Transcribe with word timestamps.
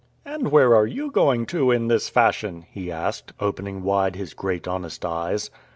"And 0.25 0.51
where 0.51 0.75
are 0.75 0.87
you 0.87 1.11
going 1.11 1.45
to 1.45 1.69
in 1.69 1.85
this 1.87 2.09
fashion?" 2.09 2.65
he 2.71 2.91
asked, 2.91 3.33
opening 3.39 3.83
wide 3.83 4.15
his 4.15 4.33
great 4.33 4.67
honest 4.67 5.05
eyes. 5.05 5.51